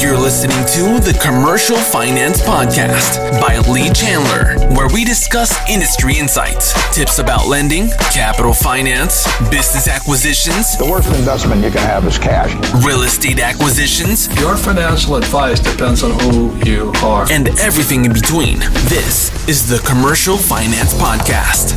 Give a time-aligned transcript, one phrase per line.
[0.00, 6.72] You're listening to the Commercial Finance Podcast by Lee Chandler, where we discuss industry insights,
[6.94, 12.54] tips about lending, capital finance, business acquisitions, The worst investment you can have is cash.
[12.84, 17.30] real estate acquisitions, Your financial advice depends on who you are.
[17.30, 18.60] and everything in between.
[18.88, 21.76] This is the Commercial Finance Podcast.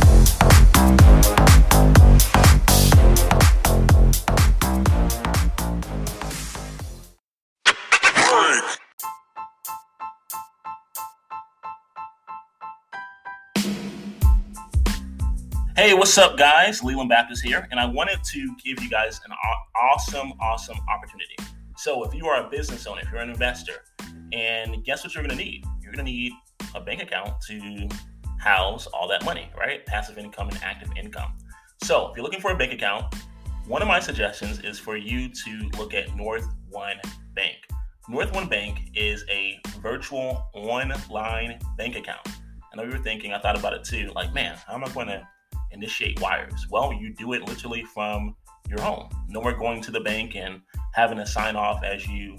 [15.76, 16.84] Hey, what's up, guys?
[16.84, 19.32] Leland Baptist here, and I wanted to give you guys an
[19.74, 21.34] awesome, awesome opportunity.
[21.76, 23.82] So, if you are a business owner, if you're an investor,
[24.32, 25.64] and guess what you're going to need?
[25.82, 26.30] You're going to need
[26.76, 27.88] a bank account to
[28.38, 29.84] house all that money, right?
[29.84, 31.32] Passive income and active income.
[31.82, 33.12] So, if you're looking for a bank account,
[33.66, 36.98] one of my suggestions is for you to look at North One
[37.34, 37.56] Bank.
[38.08, 42.28] North One Bank is a virtual online bank account.
[42.72, 44.88] I know you were thinking, I thought about it too, like, man, how am I
[44.90, 45.26] going to
[45.74, 46.66] initiate wires?
[46.70, 48.34] Well, you do it literally from
[48.68, 49.08] your home.
[49.28, 52.38] No more going to the bank and having to sign off as you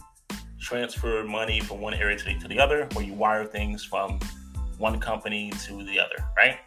[0.60, 4.20] transfer money from one area to the, other, or you wire things from
[4.78, 6.58] one company to the other, right?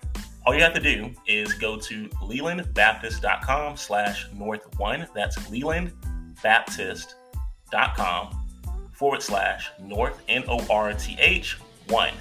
[0.46, 5.08] All you have to do is go to lelandbaptist.com slash north one.
[5.14, 8.44] That's lelandbaptist.com
[8.92, 12.14] forward slash north, N O R T H, one,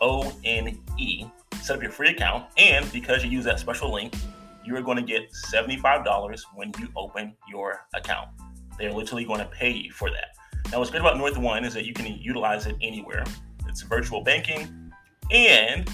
[0.00, 1.24] O N E
[1.62, 4.14] set up your free account, and because you use that special link,
[4.64, 8.28] you are going to get $75 when you open your account.
[8.78, 10.36] They're literally going to pay you for that.
[10.70, 13.24] Now, what's great about North One is that you can utilize it anywhere.
[13.66, 14.92] It's virtual banking,
[15.30, 15.88] and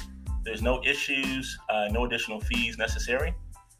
[0.44, 3.34] there's no issues, uh, no additional fees necessary.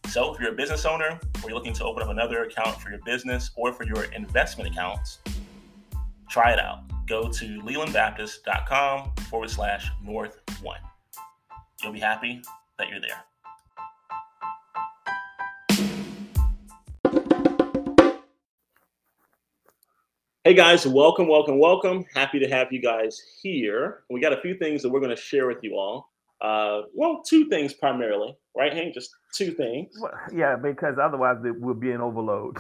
[0.09, 2.91] So, if you're a business owner or you're looking to open up another account for
[2.91, 5.19] your business or for your investment accounts,
[6.29, 6.85] try it out.
[7.07, 10.81] Go to lelandbaptist.com forward slash north one
[11.87, 12.43] you'll be happy
[12.79, 13.23] that you're there.
[20.43, 22.05] Hey guys, welcome, welcome, welcome.
[22.13, 24.03] Happy to have you guys here.
[24.11, 26.11] We got a few things that we're going to share with you all.
[26.41, 28.93] Uh, well, two things primarily, right, Hank?
[28.93, 29.97] Just two things.
[30.01, 32.59] Well, yeah, because otherwise it will be an overload.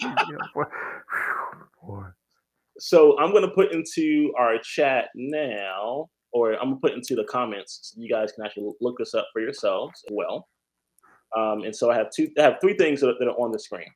[0.00, 0.14] Yeah,
[0.54, 0.64] boy.
[1.84, 2.04] Boy.
[2.78, 7.14] So I'm going to put into our chat now, or I'm going to put into
[7.14, 10.48] the comments so you guys can actually look this up for yourselves as well.
[11.36, 13.52] Um, and so I have two, I have three things that are, that are on
[13.52, 13.88] the screen.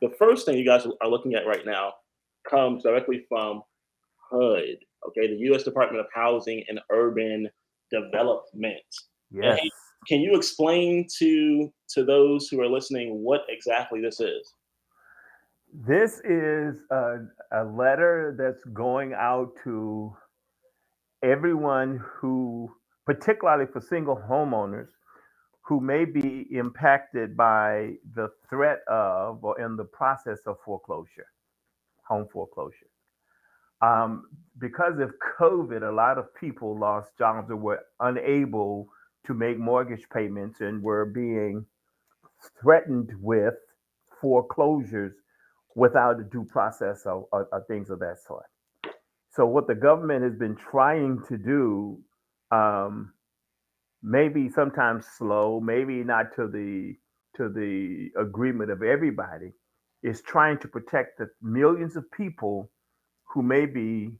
[0.00, 1.92] The first thing you guys are looking at right now
[2.48, 3.62] comes directly from
[4.30, 5.62] HUD, okay, the U.S.
[5.62, 7.48] Department of Housing and Urban
[7.90, 8.82] Development.
[9.30, 9.58] Yes.
[9.60, 9.70] Hey,
[10.08, 14.54] Can you explain to to those who are listening what exactly this is?
[15.74, 17.18] This is a,
[17.52, 20.14] a letter that's going out to
[21.22, 22.70] everyone who,
[23.06, 24.88] particularly for single homeowners,
[25.62, 31.26] who may be impacted by the threat of or in the process of foreclosure,
[32.06, 32.86] home foreclosure.
[33.80, 34.24] Um,
[34.58, 38.88] because of COVID, a lot of people lost jobs or were unable
[39.26, 41.64] to make mortgage payments and were being
[42.60, 43.54] threatened with
[44.20, 45.14] foreclosures
[45.76, 48.44] without a due process or, of, of things of that sort.
[49.32, 51.98] So, what the government has been trying to do,
[52.50, 53.12] um,
[54.02, 56.96] maybe sometimes slow, maybe not to the
[57.36, 59.52] to the agreement of everybody,
[60.02, 62.70] is trying to protect the millions of people
[63.32, 64.10] who may be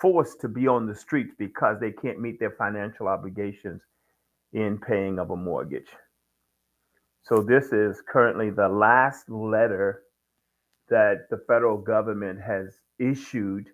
[0.00, 3.80] forced to be on the streets because they can't meet their financial obligations
[4.52, 5.90] in paying of a mortgage.
[7.22, 10.02] So this is currently the last letter
[10.88, 13.68] that the federal government has issued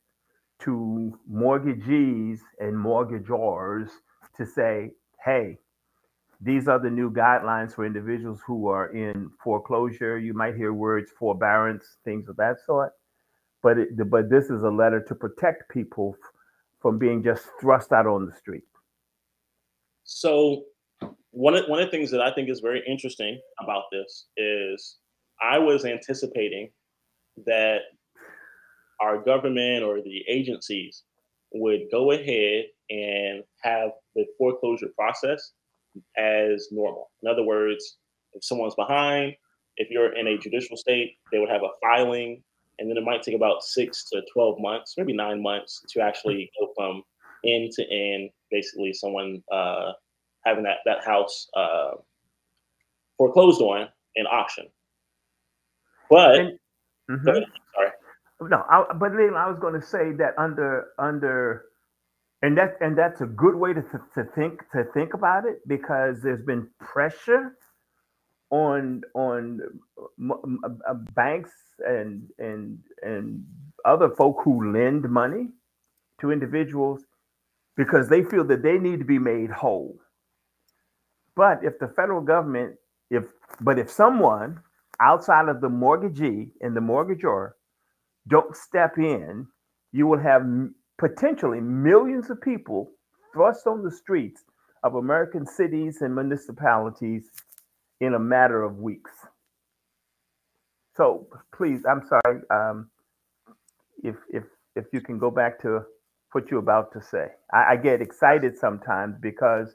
[0.61, 3.89] to mortgagees and mortgagors
[4.37, 4.93] to say,
[5.25, 5.59] hey,
[6.41, 10.19] these are the new guidelines for individuals who are in foreclosure.
[10.19, 12.93] You might hear words forbearance, things of that sort.
[13.63, 16.17] But it, but this is a letter to protect people
[16.81, 18.65] from being just thrust out on the street.
[20.05, 20.65] So
[21.31, 24.99] one of, one of the things that I think is very interesting about this is
[25.43, 26.71] I was anticipating
[27.45, 27.81] that
[29.01, 31.03] our government or the agencies
[31.53, 35.53] would go ahead and have the foreclosure process
[36.17, 37.11] as normal.
[37.23, 37.99] In other words,
[38.33, 39.35] if someone's behind,
[39.77, 42.43] if you're in a judicial state, they would have a filing,
[42.79, 46.51] and then it might take about six to 12 months, maybe nine months to actually
[46.61, 47.03] go from
[47.45, 49.93] end to end, basically someone uh,
[50.45, 51.93] having that, that house uh,
[53.17, 54.67] foreclosed on in auction.
[56.11, 56.41] But,
[57.11, 57.25] Mhm.
[57.75, 57.91] sorry.
[58.41, 61.67] No, I, but then I was going to say that under under,
[62.43, 63.83] and that and that's a good way to
[64.15, 67.57] to think to think about it because there's been pressure
[68.51, 69.61] on on
[70.89, 71.53] uh, banks
[71.87, 73.45] and and and
[73.85, 75.49] other folk who lend money
[76.21, 77.03] to individuals
[77.77, 79.99] because they feel that they need to be made whole.
[81.37, 82.77] But if the federal government,
[83.11, 83.25] if
[83.61, 84.61] but if someone
[85.01, 87.53] outside of the mortgagee and the mortgagor
[88.29, 89.47] don't step in,
[89.93, 90.43] you will have
[90.99, 92.91] potentially millions of people
[93.33, 94.43] thrust on the streets
[94.83, 97.31] of American cities and municipalities
[98.01, 99.11] in a matter of weeks.
[100.97, 102.41] So please, I'm sorry.
[102.51, 102.91] Um,
[104.03, 104.45] if if
[104.75, 105.83] if you can go back to
[106.33, 109.75] what you're about to say, I, I get excited sometimes because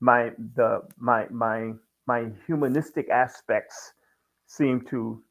[0.00, 1.72] my the my my
[2.06, 3.92] my humanistic aspects
[4.46, 5.22] seem to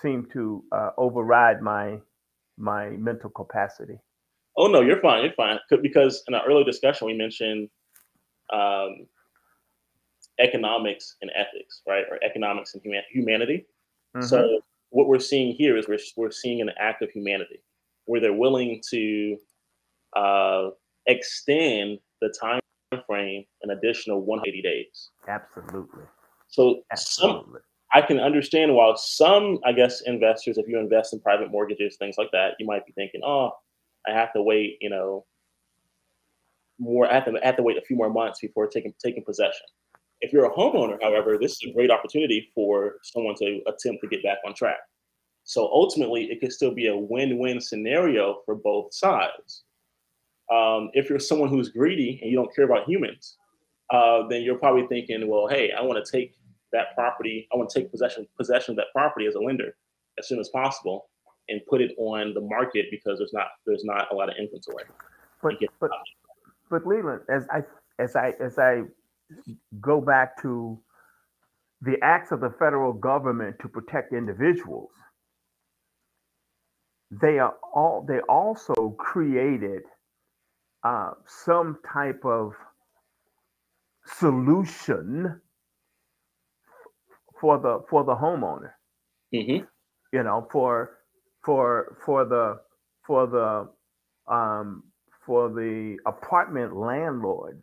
[0.00, 1.98] seem to uh, override my
[2.58, 3.98] my mental capacity.
[4.56, 5.24] Oh no, you're fine.
[5.24, 7.68] You're fine because in our earlier discussion we mentioned
[8.52, 9.06] um,
[10.38, 13.66] economics and ethics, right, or economics and human- humanity.
[14.16, 14.26] Mm-hmm.
[14.26, 17.62] So what we're seeing here is we're we're seeing an act of humanity
[18.04, 19.36] where they're willing to
[20.16, 20.70] uh,
[21.06, 22.60] extend the time
[23.06, 25.10] frame an additional 180 days.
[25.28, 26.04] Absolutely.
[26.48, 27.42] So Absolutely.
[27.42, 27.56] some
[27.94, 32.16] I can understand why some, I guess, investors, if you invest in private mortgages, things
[32.16, 33.52] like that, you might be thinking, oh,
[34.08, 35.26] I have to wait, you know,
[36.78, 37.08] more.
[37.10, 39.66] I have to, I have to wait a few more months before taking taking possession.
[40.20, 44.08] If you're a homeowner, however, this is a great opportunity for someone to attempt to
[44.08, 44.78] get back on track.
[45.44, 49.64] So ultimately, it could still be a win-win scenario for both sides.
[50.52, 53.36] Um, if you're someone who's greedy and you don't care about humans,
[53.90, 56.34] uh, then you're probably thinking, well, hey, I want to take
[56.72, 57.48] that property.
[57.52, 59.76] I want to take possession possession of that property as a lender
[60.18, 61.08] as soon as possible
[61.48, 64.84] and put it on the market because there's not there's not a lot of inventory.
[65.42, 65.90] But but,
[66.70, 67.62] but Leland, as I
[67.98, 68.82] as I as I
[69.80, 70.80] go back to
[71.82, 74.90] the acts of the federal government to protect individuals,
[77.10, 79.82] they are all they also created
[80.84, 82.54] uh, some type of
[84.06, 85.41] solution
[87.42, 88.70] for the for the homeowner.
[89.34, 89.64] Mm-hmm.
[90.12, 90.98] You know, for
[91.44, 92.60] for for the
[93.04, 94.84] for the um,
[95.26, 97.60] for the apartment landlord,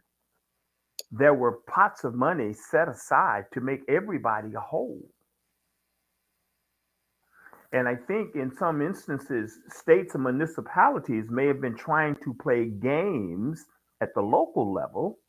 [1.12, 5.10] there were pots of money set aside to make everybody whole.
[7.72, 12.66] And I think in some instances, states and municipalities may have been trying to play
[12.66, 13.64] games
[14.02, 15.20] at the local level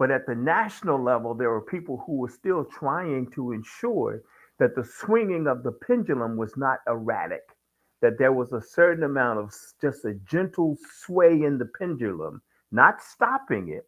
[0.00, 4.22] but at the national level, there were people who were still trying to ensure
[4.58, 7.42] that the swinging of the pendulum was not erratic,
[8.00, 12.40] that there was a certain amount of just a gentle sway in the pendulum,
[12.72, 13.84] not stopping it,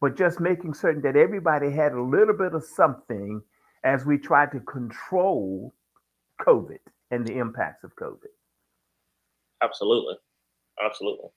[0.00, 3.40] but just making certain that everybody had a little bit of something
[3.84, 5.72] as we tried to control
[6.40, 6.80] COVID
[7.12, 8.34] and the impacts of COVID.
[9.62, 10.16] Absolutely.
[10.84, 11.28] Absolutely.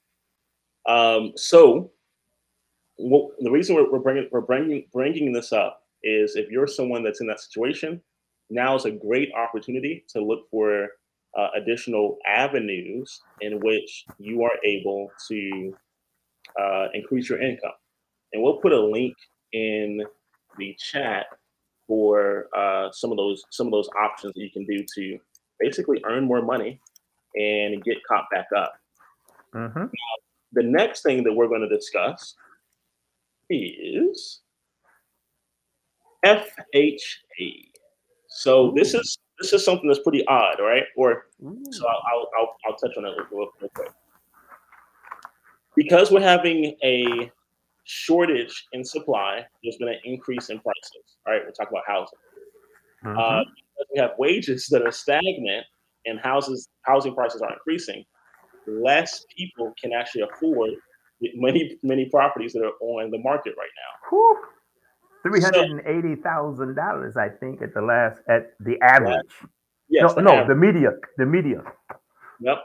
[0.87, 1.91] Um, so
[3.01, 7.03] what, the reason we're, we're bringing we're bringing bringing this up is if you're someone
[7.03, 8.01] that's in that situation,
[8.49, 10.89] now is a great opportunity to look for
[11.37, 15.73] uh, additional avenues in which you are able to
[16.61, 17.71] uh, increase your income.
[18.33, 19.15] And we'll put a link
[19.53, 20.03] in
[20.57, 21.25] the chat
[21.87, 25.19] for uh, some of those some of those options that you can do to
[25.59, 26.79] basically earn more money
[27.35, 28.73] and get caught back up.
[29.53, 29.79] Mm-hmm.
[29.79, 30.13] Now,
[30.53, 32.35] the next thing that we're going to discuss
[33.55, 34.41] is
[36.25, 37.71] FHA.
[38.27, 40.83] So this is this is something that's pretty odd, right?
[40.95, 41.25] Or
[41.71, 43.91] so I'll, I'll, I'll touch on that real, real quick.
[45.75, 47.31] Because we're having a
[47.85, 51.17] shortage in supply, there's been an increase in prices.
[51.25, 52.19] All right, We're talking about housing.
[53.03, 53.17] Mm-hmm.
[53.17, 53.43] Uh,
[53.93, 55.65] we have wages that are stagnant
[56.05, 58.05] and houses housing prices are increasing.
[58.67, 60.71] Less people can actually afford
[61.35, 64.37] many many properties that are on the market right now.
[65.23, 69.27] Three hundred and eighty thousand dollars, I think, at the last at the average.
[69.87, 70.47] Yes, no, the no, average.
[70.47, 71.63] the median, the median.
[72.39, 72.57] Yep.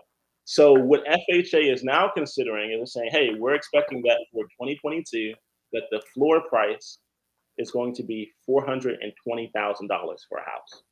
[0.45, 5.35] So what FHA is now considering is saying, hey, we're expecting that for 2022
[5.73, 6.99] that the floor price
[7.59, 10.83] is going to be four hundred and twenty thousand dollars for a house.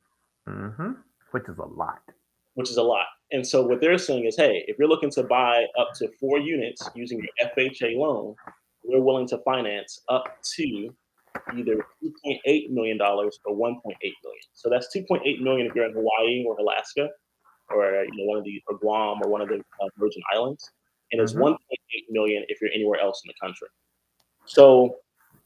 [0.48, 0.92] Mm-hmm.
[1.30, 2.02] Which is a lot.
[2.54, 3.06] Which is a lot.
[3.32, 6.38] And so what they're saying is, hey, if you're looking to buy up to four
[6.38, 8.36] units using your FHA loan,
[8.84, 10.24] we're willing to finance up
[10.56, 10.94] to
[11.56, 14.14] either $2.8 million or 1.8 million.
[14.52, 17.08] So that's 2.8 million if you're in Hawaii or Alaska,
[17.70, 20.70] or you know, one of the or Guam or one of the uh, Virgin Islands,
[21.10, 21.40] and it's Mhm.
[21.40, 21.56] 1.8
[22.10, 23.68] million if you're anywhere else in the country.
[24.44, 25.00] So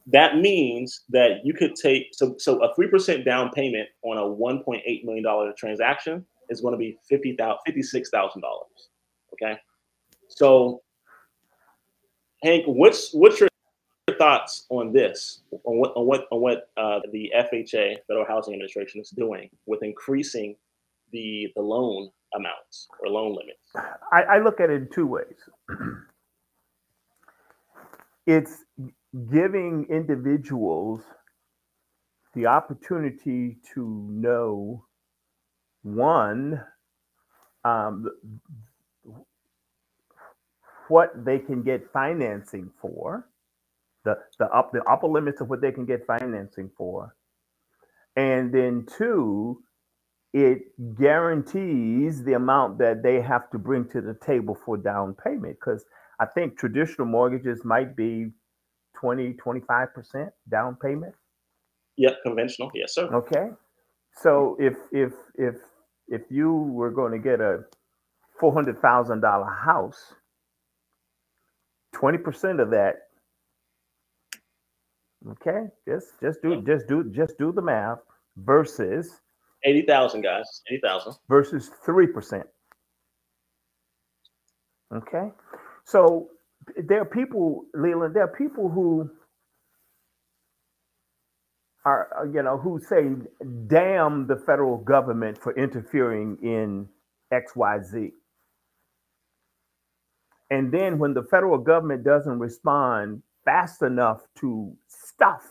[0.08, 4.22] that means that you could take so so a three percent down payment on a
[4.22, 8.88] 1.8 million dollar transaction is going to be fifty thousand fifty six thousand dollars.
[9.32, 9.58] Okay,
[10.28, 10.82] so
[12.42, 13.48] Hank, what's what's your
[14.18, 15.40] thoughts on this?
[15.64, 19.82] On what on what on what uh, the FHA, Federal Housing Administration, is doing with
[19.82, 20.56] increasing
[21.12, 23.60] the the loan amounts or loan limits?
[24.12, 25.36] I, I look at it in two ways.
[28.26, 28.64] it's
[29.32, 31.00] giving individuals
[32.34, 34.84] the opportunity to know
[35.96, 36.62] one
[37.64, 38.08] um,
[40.88, 43.28] what they can get financing for
[44.04, 47.14] the the up the upper limits of what they can get financing for
[48.16, 49.60] and then two
[50.34, 50.60] it
[50.98, 55.84] guarantees the amount that they have to bring to the table for down payment because
[56.20, 58.28] i think traditional mortgages might be
[59.00, 61.14] 20 25% down payment
[61.96, 62.70] Yeah, conventional.
[62.74, 63.14] Yes, sir.
[63.14, 63.48] okay
[64.22, 65.56] so if if if
[66.08, 67.60] if you were going to get a
[68.42, 70.14] $400000 house
[71.94, 72.94] 20% of that
[75.32, 77.98] okay just just do just do just do the math
[78.36, 79.20] versus
[79.64, 80.44] Eighty thousand guys.
[80.70, 81.14] Eighty thousand.
[81.28, 82.44] versus 3%.
[84.94, 85.30] Okay.
[85.84, 86.28] So
[86.76, 89.10] there are people, Leland, there are people who
[91.88, 93.08] are, you know, who say,
[93.66, 96.88] damn the federal government for interfering in
[97.32, 98.12] XYZ.
[100.50, 105.42] And then when the federal government doesn't respond fast enough to stuff,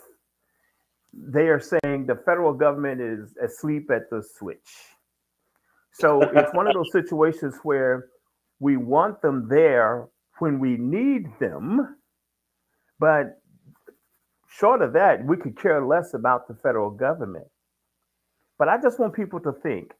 [1.14, 4.70] they are saying the federal government is asleep at the switch.
[5.92, 8.10] So it's one of those situations where
[8.60, 11.98] we want them there when we need them,
[13.00, 13.42] but
[14.58, 17.48] short of that, we could care less about the federal government.
[18.58, 19.94] But I just want people to think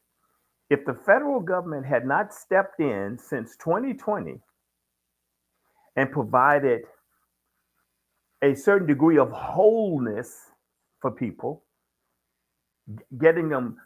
[0.70, 4.40] if the federal government had not stepped in since 2020
[5.96, 6.82] and provided
[8.42, 10.50] a certain degree of wholeness
[11.00, 11.64] for people,
[13.20, 13.76] getting them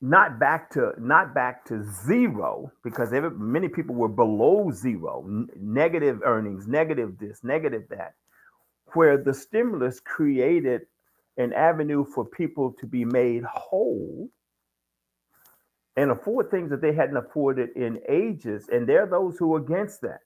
[0.00, 5.24] not back to not back to zero because many people were below zero,
[5.56, 8.14] negative earnings, negative this, negative that,
[8.94, 10.82] where the stimulus created
[11.36, 14.28] an avenue for people to be made whole
[15.96, 18.68] and afford things that they hadn't afforded in ages.
[18.72, 20.20] And there are those who are against that.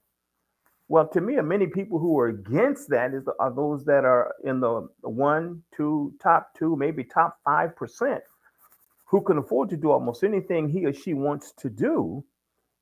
[0.89, 4.61] Well, to me, many people who are against that is are those that are in
[4.61, 8.23] the one, two, top two, maybe top five percent,
[9.07, 12.25] who can afford to do almost anything he or she wants to do,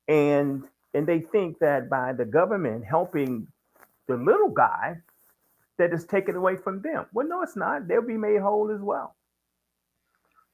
[0.07, 0.63] and
[0.93, 3.47] and they think that by the government helping
[4.07, 4.95] the little guy,
[5.77, 7.05] that is taken away from them.
[7.13, 7.87] Well, no, it's not.
[7.87, 9.15] They'll be made whole as well.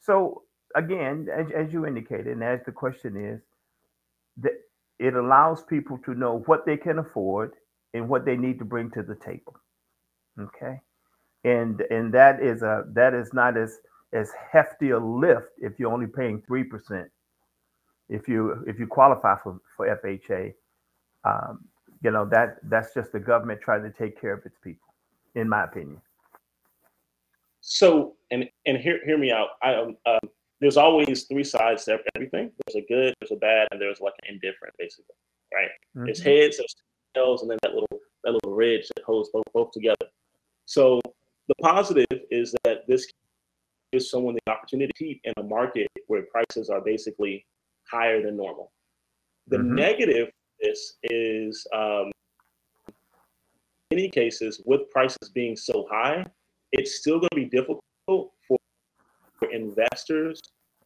[0.01, 0.43] So
[0.75, 3.41] again, as, as you indicated, and as the question is,
[4.37, 4.53] that
[4.99, 7.53] it allows people to know what they can afford
[7.93, 9.55] and what they need to bring to the table.
[10.39, 10.81] Okay,
[11.45, 13.79] and and that is a that is not as
[14.13, 17.09] as hefty a lift if you're only paying three percent.
[18.09, 20.53] If you if you qualify for for FHA,
[21.25, 21.65] um,
[22.03, 24.82] you know that that's just the government trying to take care of its people,
[25.35, 26.01] in my opinion.
[27.61, 29.49] So, and and hear hear me out.
[29.61, 30.19] I um, um,
[30.59, 32.51] there's always three sides to everything.
[32.65, 35.15] There's a good, there's a bad, and there's like an indifferent, basically,
[35.53, 35.69] right?
[35.93, 36.41] There's Mhm.
[36.41, 36.75] heads, there's
[37.15, 40.07] tails, and then that little that little ridge that holds both both together.
[40.65, 41.01] So
[41.47, 43.11] the positive is that this
[43.91, 47.45] gives someone the opportunity to keep in a market where prices are basically
[47.89, 48.71] higher than normal.
[49.47, 49.75] The Mhm.
[49.75, 52.11] negative this is um,
[53.93, 56.25] many cases with prices being so high,
[56.71, 58.29] it's still going to be difficult for,
[59.39, 60.39] for investors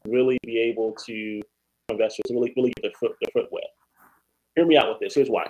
[0.08, 1.42] really be able to
[1.90, 3.64] investors really really get their foot their foot wet.
[4.56, 5.16] Hear me out with this.
[5.16, 5.46] Here's why.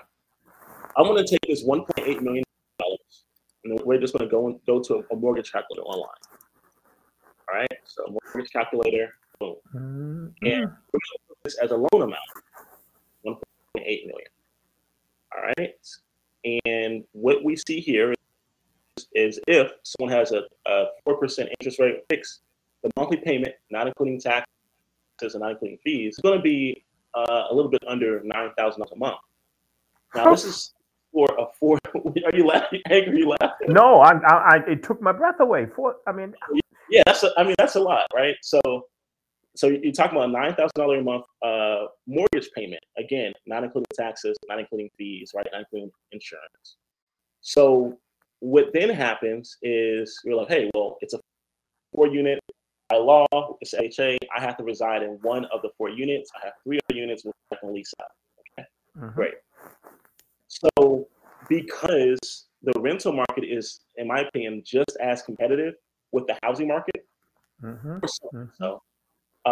[0.97, 2.43] I'm going to take this 1.8 million
[2.79, 3.25] dollars,
[3.63, 6.09] and we're just going to go and go to a, mortgage calculator online.
[7.49, 7.67] All right.
[7.85, 9.13] So mortgage calculator.
[9.39, 9.55] Boom.
[9.73, 10.33] Mhm.
[10.41, 10.61] And
[10.91, 12.19] we're going to put this as a loan amount,
[13.25, 13.41] 1.8
[13.75, 14.31] million.
[15.35, 15.75] All right.
[16.43, 22.03] And what we see here is, is if someone has a, a 4% interest rate
[22.09, 22.41] fixed,
[22.83, 24.45] the monthly payment, not including taxes
[25.21, 26.83] and not including fees, is going to be
[27.15, 29.17] uh, a little bit under $9,000 a month.
[30.15, 30.73] Now, this is
[31.11, 31.79] for a four.
[31.95, 32.81] Are you laughing?
[32.85, 33.73] Hank, are you laughing?
[33.73, 35.67] No, I, I, I, it took my breath away.
[35.75, 36.33] For I mean,
[36.89, 37.23] Yeah, that's.
[37.23, 38.35] A, I mean, that's a lot, right?
[38.41, 38.87] So,
[39.57, 42.83] so you're talking about nine thousand dollar a month uh, mortgage payment.
[42.97, 45.47] Again, not including taxes, not including fees, right?
[45.51, 46.77] Not including insurance.
[47.41, 47.97] So
[48.39, 51.19] what then happens is you're like, hey, well, it's a
[51.93, 52.39] four unit
[52.89, 53.25] by law,
[53.59, 54.17] it's HA.
[54.35, 56.31] I have to reside in one of the four units.
[56.41, 58.07] I have three other units which I can lease out.
[58.39, 59.15] Okay, mm-hmm.
[59.15, 59.33] great.
[60.47, 61.07] So
[61.49, 65.75] because the rental market is, in my opinion, just as competitive
[66.11, 67.05] with the housing market.
[67.63, 67.97] Mm-hmm.
[67.97, 68.43] mm-hmm.
[68.57, 68.81] So,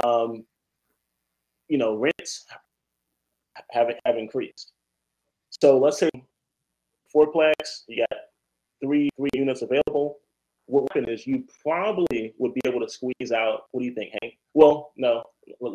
[0.03, 0.45] um,
[1.67, 2.45] you know, rents
[3.71, 4.71] have have increased.
[5.49, 6.09] So let's say
[7.13, 8.19] fourplex, you got
[8.83, 10.17] three three units available.
[10.67, 13.63] What happen is you probably would be able to squeeze out.
[13.71, 14.33] What do you think, Hank?
[14.53, 15.23] Well, no,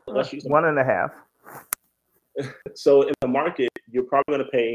[0.06, 1.12] let's use one and a half.
[2.74, 4.74] so in the market, you're probably going to pay.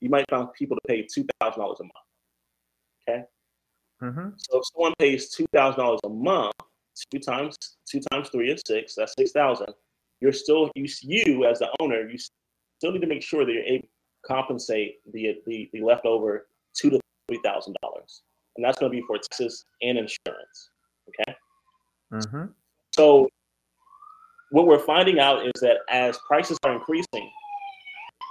[0.00, 1.92] You might find people to pay two thousand dollars a month.
[3.08, 3.24] Okay.
[4.02, 4.28] Mm-hmm.
[4.36, 6.54] So if someone pays two thousand dollars a month,
[7.10, 7.56] two times
[7.88, 8.94] two times three is six.
[8.94, 9.68] That's six thousand.
[10.20, 12.18] You're still you you as the owner, you
[12.78, 13.88] still need to make sure that you're able to
[14.26, 18.22] compensate the the, the leftover two to three thousand dollars,
[18.56, 20.70] and that's going to be for taxes and insurance.
[21.08, 21.36] Okay.
[22.12, 22.44] Mm-hmm.
[22.94, 23.28] So
[24.50, 27.30] what we're finding out is that as prices are increasing,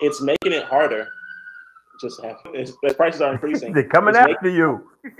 [0.01, 1.07] it's making it harder.
[2.01, 4.89] Just have as, as prices are increasing, they're coming after making, you.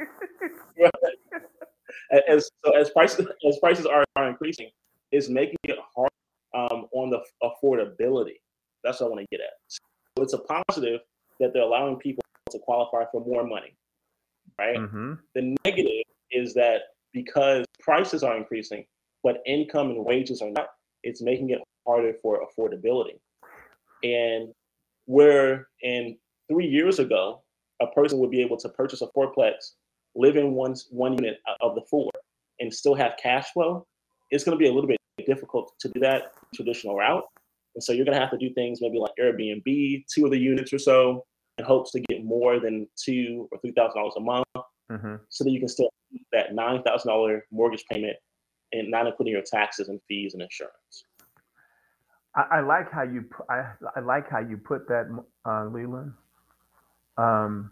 [2.27, 4.69] as so as prices as prices are, are increasing,
[5.11, 6.11] it's making it hard
[6.53, 8.39] um, on the affordability.
[8.83, 9.53] That's what I want to get at.
[9.67, 11.01] So it's a positive
[11.39, 13.75] that they're allowing people to qualify for more money,
[14.59, 14.77] right?
[14.77, 15.13] Mm-hmm.
[15.33, 16.81] The negative is that
[17.13, 18.85] because prices are increasing,
[19.23, 20.67] but income and wages are not,
[21.03, 23.19] it's making it harder for affordability.
[24.03, 24.53] And
[25.05, 26.17] where in
[26.49, 27.41] three years ago,
[27.81, 29.71] a person would be able to purchase a fourplex,
[30.15, 32.10] live in one, one unit of the four,
[32.60, 33.86] and still have cash flow,
[34.31, 37.24] it's going to be a little bit difficult to do that traditional route.
[37.75, 40.39] And so you're going to have to do things maybe like Airbnb, two of the
[40.39, 41.25] units or so,
[41.57, 44.46] in hopes to get more than two or three thousand dollars a month,
[44.92, 45.16] mm-hmm.
[45.29, 45.89] so that you can still
[46.31, 48.16] that nine thousand dollar mortgage payment,
[48.72, 51.05] and not including your taxes and fees and insurance.
[52.35, 55.07] I, I like how you I, I like how you put that,
[55.46, 56.13] uh, Leland.
[57.18, 57.72] Um,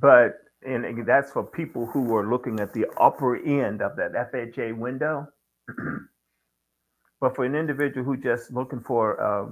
[0.00, 4.76] but and, that's for people who are looking at the upper end of that FHA
[4.76, 5.28] window.
[7.20, 9.50] but for an individual who just looking for uh,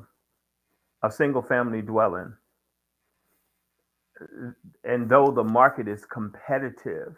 [1.06, 2.32] a single family dwelling.
[4.84, 7.16] And though the market is competitive,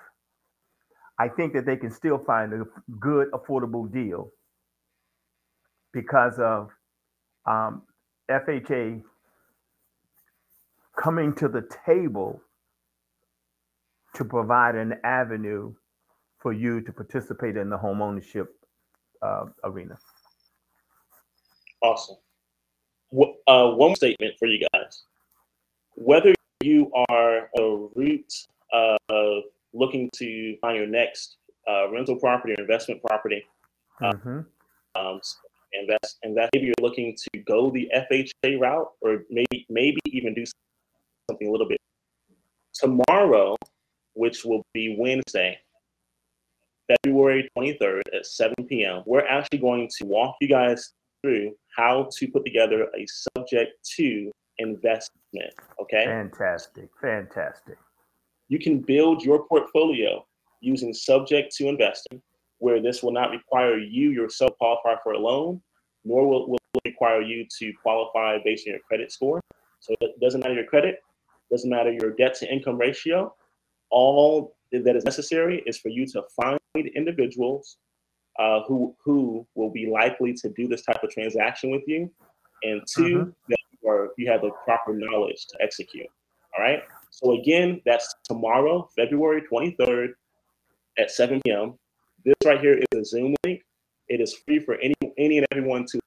[1.19, 2.65] I think that they can still find a
[2.99, 4.33] good, affordable deal
[5.93, 6.71] because of
[7.47, 7.83] um,
[8.31, 9.03] FHA
[10.97, 12.43] coming to the table
[14.19, 15.73] to provide an avenue
[16.39, 18.55] for you to participate in the home ownership
[19.23, 19.97] uh, arena.
[21.83, 22.17] Awesome
[23.13, 25.05] uh, one statement for you guys.
[25.95, 28.33] Whether you are a root
[28.73, 31.37] of looking to find your next
[31.69, 33.45] uh, rental property or investment property,
[34.03, 34.41] uh, mm-hmm.
[35.01, 35.21] um,
[35.73, 40.35] invest, and that maybe you're looking to go the FHA route, or maybe maybe even
[40.35, 40.45] do
[41.29, 41.79] something a little bit.
[42.75, 43.57] Tomorrow,
[44.19, 45.57] which will be Wednesday,
[46.89, 52.27] February 23rd at 7 p.m., we're actually going to walk you guys through how to
[52.27, 55.55] put together a subject to investment.
[55.81, 56.05] Okay.
[56.05, 56.89] Fantastic.
[57.01, 57.79] Fantastic.
[58.49, 60.27] You can build your portfolio
[60.61, 62.21] using subject to investing,
[62.59, 65.63] where this will not require you yourself qualify for a loan,
[66.05, 69.41] nor will, will require you to qualify based on your credit score.
[69.79, 70.97] So it doesn't matter your credit,
[71.53, 73.33] doesn't matter your debt to income ratio.
[73.91, 76.59] All that is necessary is for you to find
[76.95, 77.79] individuals
[78.39, 82.11] uh, who who will be likely to do this type of transaction with you,
[82.63, 83.31] and 2 mm-hmm.
[83.49, 86.07] that you, are, you have the proper knowledge to execute.
[86.57, 86.83] All right.
[87.11, 90.09] So again, that's tomorrow, February 23rd
[90.99, 91.75] at 7 p.m.
[92.25, 93.63] This right here is a Zoom link.
[94.09, 96.01] It is free for any any and everyone to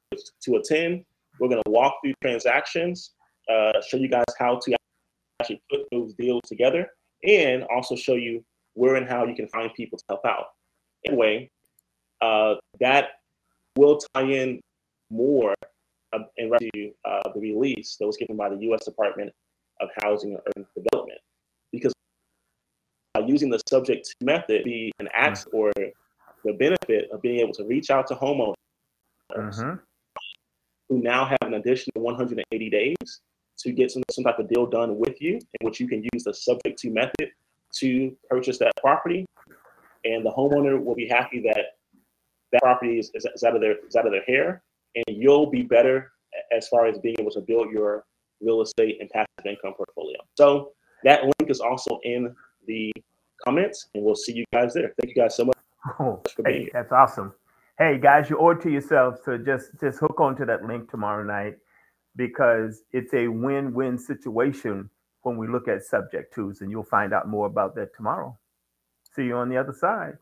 [0.43, 1.03] to attend.
[1.39, 3.11] We're going to walk through transactions,
[3.49, 4.75] uh, show you guys how to
[5.39, 6.87] actually put those deals together,
[7.23, 10.47] and also show you where and how you can find people to help out.
[11.05, 11.49] Anyway,
[12.21, 13.10] uh, that
[13.75, 14.60] will tie in
[15.10, 15.53] more
[16.13, 18.86] uh, in to uh, the release that was given by the U.S.
[18.86, 19.31] Department
[19.79, 21.19] of Housing and Urban Development,
[21.71, 21.93] because
[23.25, 25.57] using the subject method be an act mm-hmm.
[25.57, 25.71] or
[26.43, 28.55] the benefit of being able to reach out to homeowners
[29.36, 29.73] mm-hmm.
[30.89, 32.95] who now have an additional 180 days
[33.63, 36.24] to get some, some type of deal done with you, in which you can use
[36.24, 37.32] the subject to method
[37.76, 39.26] to purchase that property.
[40.04, 41.78] And the homeowner will be happy that
[42.52, 44.62] that property is, is, is out of their is out of their hair,
[44.95, 46.12] and you'll be better
[46.56, 48.04] as far as being able to build your
[48.41, 50.17] real estate and passive income portfolio.
[50.38, 50.71] So
[51.04, 52.36] that link is also in
[52.67, 52.91] the
[53.43, 54.93] comments, and we'll see you guys there.
[55.02, 55.58] Thank you guys so much.
[56.00, 57.34] Oh, hey, that's awesome.
[57.80, 61.24] Hey guys, you owe it to yourselves So just just hook onto that link tomorrow
[61.24, 61.58] night
[62.15, 64.89] because it's a win-win situation
[65.24, 68.38] when we look at subject twos, and you'll find out more about that tomorrow.
[69.15, 70.17] See you on the other side.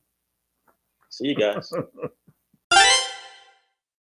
[1.10, 1.72] See you guys.